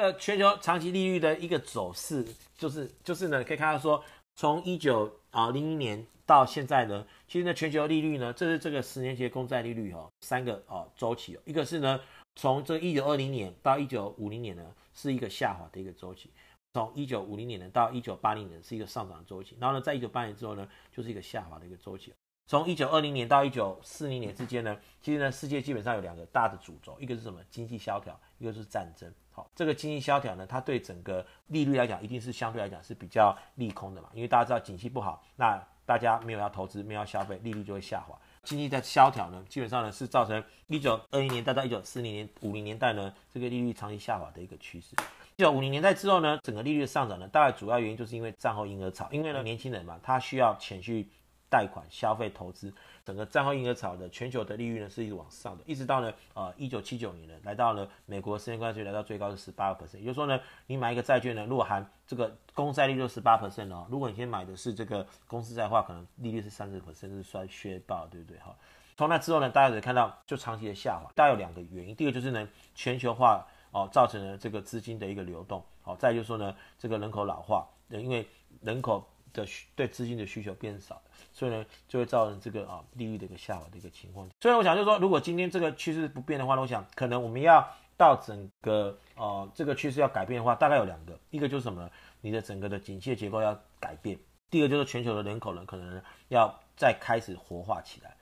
[0.00, 2.24] 个全球长期利率的一个走势，
[2.56, 4.02] 就是就是呢，可以看到说，
[4.36, 12.00] 从一九啊零零年到现在呢，其实呢全球利率呢，这是这个十年期的公债利率哈，三个哦周期，一个是呢
[12.36, 14.64] 从这一九二零年到一九五零年呢
[14.94, 16.30] 是一个下滑的一个周期，
[16.74, 22.12] 从一九五零年呢到一九八零年是一个上涨周期，然后呢在一九八零之后呢就是一个下滑的一个周期。
[22.48, 27.38] 从一九二零年到一九四零年之间呢，其实呢，世界基本上有两个大的主轴，一个是什么？
[27.50, 29.06] 经济萧条，一个是战争。
[29.30, 38.18] 好，这个经济萧条呢，它对整个利率来讲，一定是相对来讲是比较利空的嘛，因为大家知道景气不好，那大家没有要投资，没有要消费，利率就会下滑。
[38.44, 44.96] 经济在萧条呢，基本上呢是造成一九二零年代到一九四零年、五零年代呢，这个利率长期下滑的一个趋势。
[45.36, 51.06] 一九五零年代之后呢，整个利率的上涨呢，大概主要原因就是因为战后婴儿潮，因为呢年轻人嘛，他需要钱去。
[51.50, 52.72] 贷款、消费、投资，
[53.04, 68.54] 整个战后婴儿潮的全球的利率呢是一直往上的，一直到呢呃一九七九年呢来到了美国十年国债来到最高是十八个 percent，也就是说呢，你买一个债券呢，如果含这个公债利率十八 percent 哦，如果你先买的是这个公司债的话，可能利率是三十 percent，是算削爆，对不对哈？
[68.96, 78.28] 从那之后呢，大家可以看到就长期的下滑，大概有两个原因，第一个就是呢全球化哦造成了这个资金的一个流动，好，再就是说呢这个人口老化，因为
[78.60, 81.00] 人口的需对资金的需求变少。
[81.32, 84.28] 所以呢，就会造成这个啊利率的一个下滑的一个情况。
[84.40, 87.64] 所以我想就是说，如果今天这个趋势不变的话呢，我想可能我们要
[87.96, 91.88] 到整个呃这个趋势要改变的话，大概有两个，一个就是什么？
[92.20, 94.18] 你的整个的景气结构要改变。
[94.50, 98.16] 第二个就是全球的人口呢，可能要再开始活化起来。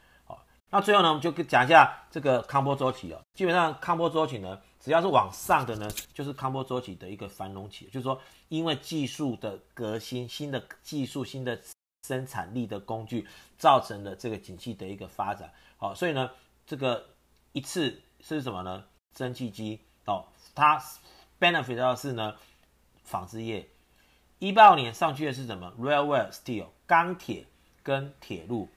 [0.70, 3.20] 那最后呢，我们就讲一下这个康波周期哦。
[3.34, 11.58] 基本上康波周期呢，只要是往上的呢，就是康波周期的一个繁荣期，就是说因为技术的革新、新的技术、新的。
[12.06, 13.26] 生产力的工具
[13.58, 16.30] 造成了这个景气的一个发展，好，所以呢，
[16.64, 17.04] 这个
[17.50, 18.84] 一次是什么呢？
[19.12, 20.80] 蒸汽机哦，它
[21.40, 22.36] benefit 到的是呢
[23.02, 23.68] 纺织业。
[24.38, 27.44] 一八年上去的是什么？Railway steel 钢铁
[27.82, 28.68] 跟铁路，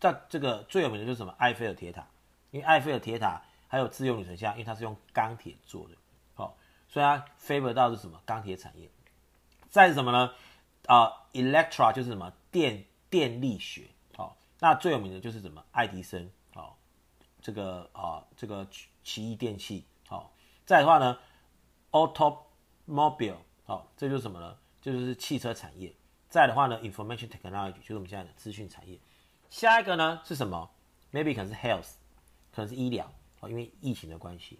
[0.00, 1.34] 在这个最有名的就是什么？
[1.38, 2.06] 埃菲尔铁塔，
[2.50, 5.94] 因为埃菲尔铁塔还有自由女神像，因为它是用钢铁做的，
[6.34, 6.56] 好，
[6.88, 8.20] 所以它 favor 到是什么？
[8.24, 8.90] 钢铁产业。
[9.68, 10.32] 再是什么呢？
[10.86, 16.72] 啊、，electra 就是什么电电力学，好、哦，那最有名的就是什么爱迪生，好、哦，
[17.42, 18.66] 这个啊、这个
[19.02, 20.30] 奇异电器，好、哦，
[20.64, 21.18] 再的话呢
[21.90, 23.36] ，automobile，
[23.66, 24.56] 好、哦，这就是什么呢？
[24.80, 25.94] 这就是汽车产业。
[26.30, 28.98] 再的话呢，information technology 就是我们现在的资讯产业。
[29.50, 30.70] 下一个呢是什么
[31.12, 31.92] ？maybe 可能是 health，
[32.54, 33.10] 可能是医疗，
[33.40, 34.58] 哦，因为疫情的关系。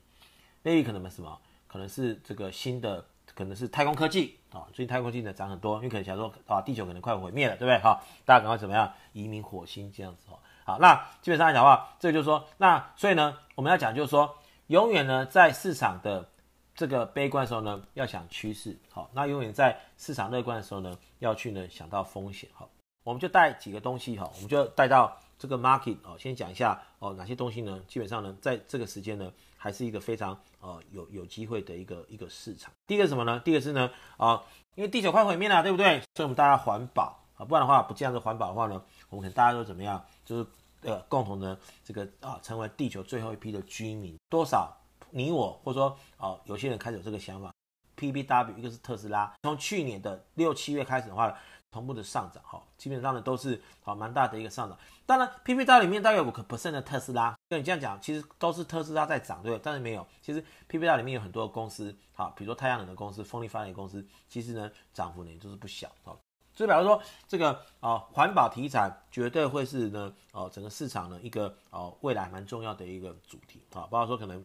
[0.64, 1.40] maybe 可能什么？
[1.66, 3.04] 可能是这个新的。
[3.34, 7.78] 可能是太空科技啊，最近太空科技呢涨很多，因为可能想说啊，地球可能快毁灭了，对不对？
[7.78, 10.38] 哈，大家赶快怎么样移民火星这样子哦。
[10.64, 14.34] 好，那基本上来讲的话，这个就是说，那所以呢，我们要讲就是说，
[14.68, 16.28] 永远呢在市场的
[16.74, 22.68] 这个悲观的时候呢，要想趋势，好，那永远在市场乐观的时候呢，要去呢想到风险，好，
[23.02, 27.80] 我们就带几个东西哈，我们就带到这个 market 哦，先讲一下哦，哪些东西呢？
[27.88, 29.32] 基本上呢，在这个时间呢。
[29.60, 32.72] 还是一个非常呃有有机会的一个一个市场。
[32.86, 33.42] 第一个什么呢？
[33.44, 34.40] 第一个是呢啊、
[34.76, 35.98] 因为地球快毁灭了，对不对？
[36.14, 40.00] 所以我们大家环保啊，不然的话不这样子环保的话呢，我们可能大家都怎么样？
[40.24, 40.46] 就是
[40.82, 44.16] 呃共同的这个啊，成为地球最后一批的居民。
[44.30, 44.72] 多少
[45.10, 47.50] 你我或者说啊、有些人开始有这个想法。
[47.96, 51.36] PPW 一个是特斯拉，从去年的六七月开始的话。
[51.70, 54.78] 同步的上涨，哈，基本上呢都是好蛮大的一个上涨。
[55.04, 59.58] 当然，P P W 里面大概有五个 percent 的特斯拉，跟你这样讲，其实都是特斯拉在涨，对？
[59.62, 66.18] 但是没有，其实 P P W 里面有很多公司，好，比如说太阳能的公司、风力发电公司，其实呢涨幅呢也就是不小，好。
[66.54, 74.44] 所以，比如说这个啊环保题材绝对会是呢哦整个市场的一个哦未来蛮重要的一个主题，啊，包括说可能。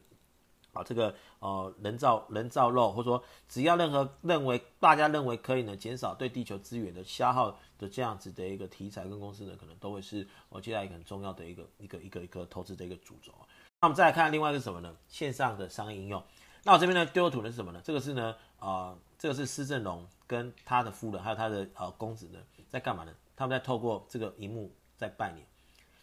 [0.74, 13.32] 啊，这个呃人造人造肉，或者说只要任何认为大家认为可以呢减少对地球资源的消耗的这样子的一个题材跟公司呢，可能都会是我接下来一个很重要的一个一个一个一个投资的一个主轴。
[13.80, 14.96] 那我们再来看另外一个是什么呢？
[15.08, 16.22] 线上的商业应用。
[16.64, 17.80] 那我这边呢丢图的是什么呢？
[17.84, 23.14] 这个是呢啊、这个是施正荣跟他的夫人还有他的呃公子呢在干嘛呢？
[23.36, 25.46] 他们在透过这个荧幕在拜年。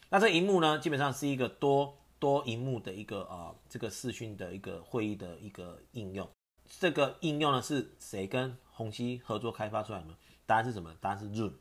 [0.09, 1.97] 那这荧幕呢，基本上是一个多。
[2.21, 6.29] 多萤幕的一个啊、这个视讯的一个会议的一个应用，
[6.79, 10.05] 这个应用呢是谁跟宏基合作开发出来的？
[10.45, 10.95] 答案是什么？
[11.01, 11.53] 答案是 Zoom，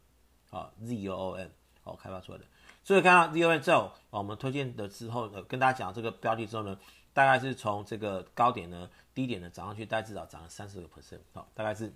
[0.50, 1.48] 啊，Z O O M，
[1.84, 2.44] 哦，开发出来的。
[2.84, 6.78] 所以看到 Z O O M 之后，我们推荐的之后，呃，跟大家讲这个标的之后呢，
[7.14, 11.90] 大概是从这个高点呢，低点呢涨上去，大概至少涨了三十个 percent，好，大概是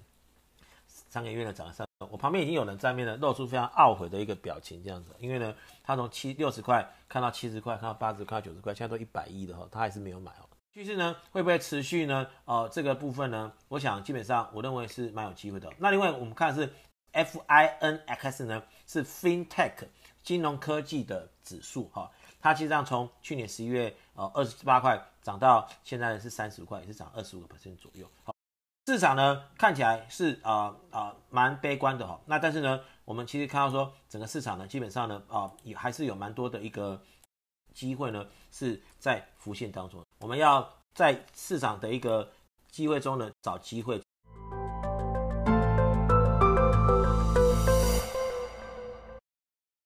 [0.89, 1.87] 三个月呢涨了三。
[2.11, 10.49] 我旁边已经有人在面呢，露出非常懊悔的一个表情，这样子，因为呢，他从七六十块看到七十块，看到八十块、九十块，现在都一百一的哈，他还是没有买哦。
[10.73, 12.27] 趋势呢会不会持续呢？
[12.47, 15.73] 呃，这个部分呢，我想基本上我认为是蛮有机会的。
[15.79, 16.73] 那另外我们看的是
[17.13, 19.87] FINX 呢，是 FinTech
[20.25, 22.11] 金融科技的指数哈，
[22.41, 28.11] 它其实上从去年十一月呃二十八块涨到现在是三十块，也是涨二十五个 percent 左右。
[28.25, 28.34] 好，
[28.87, 32.21] 市场呢看起来是啊啊蛮悲观的哈。
[32.27, 37.03] 那但是呢，我们其实看到说整个市场呢，基本上呢啊也还是有蛮多的一个。
[37.75, 42.31] 机会呢是在浮现当中，我们要在市场的一个
[42.71, 44.01] 机会中呢找机会，